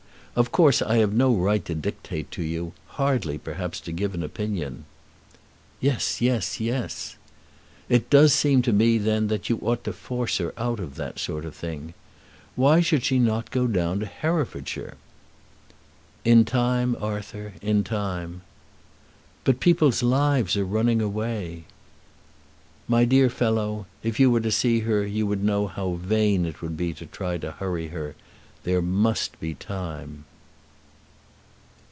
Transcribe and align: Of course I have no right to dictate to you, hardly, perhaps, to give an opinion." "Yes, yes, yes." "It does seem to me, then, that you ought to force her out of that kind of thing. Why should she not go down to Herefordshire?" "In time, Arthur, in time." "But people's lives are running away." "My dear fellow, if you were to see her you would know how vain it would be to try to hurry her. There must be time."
Of 0.33 0.53
course 0.53 0.81
I 0.81 0.95
have 0.99 1.11
no 1.11 1.35
right 1.35 1.63
to 1.65 1.75
dictate 1.75 2.31
to 2.31 2.41
you, 2.41 2.71
hardly, 2.87 3.37
perhaps, 3.37 3.81
to 3.81 3.91
give 3.91 4.13
an 4.13 4.23
opinion." 4.23 4.85
"Yes, 5.81 6.21
yes, 6.21 6.57
yes." 6.57 7.17
"It 7.89 8.09
does 8.09 8.31
seem 8.33 8.61
to 8.61 8.71
me, 8.71 8.97
then, 8.97 9.27
that 9.27 9.49
you 9.49 9.57
ought 9.57 9.83
to 9.83 9.91
force 9.91 10.37
her 10.37 10.53
out 10.57 10.79
of 10.79 10.95
that 10.95 11.17
kind 11.21 11.43
of 11.43 11.53
thing. 11.53 11.93
Why 12.55 12.79
should 12.79 13.03
she 13.03 13.19
not 13.19 13.51
go 13.51 13.67
down 13.67 13.99
to 13.99 14.05
Herefordshire?" 14.05 14.95
"In 16.23 16.45
time, 16.45 16.95
Arthur, 17.01 17.55
in 17.61 17.83
time." 17.83 18.41
"But 19.43 19.59
people's 19.59 20.01
lives 20.01 20.55
are 20.55 20.63
running 20.63 21.01
away." 21.01 21.65
"My 22.87 23.03
dear 23.03 23.29
fellow, 23.29 23.85
if 24.01 24.17
you 24.17 24.31
were 24.31 24.39
to 24.39 24.49
see 24.51 24.79
her 24.79 25.05
you 25.05 25.27
would 25.27 25.43
know 25.43 25.67
how 25.67 25.95
vain 25.95 26.45
it 26.45 26.61
would 26.61 26.77
be 26.77 26.93
to 26.93 27.05
try 27.05 27.37
to 27.39 27.51
hurry 27.51 27.89
her. 27.89 28.15
There 28.63 28.79
must 28.83 29.39
be 29.39 29.55
time." 29.55 30.25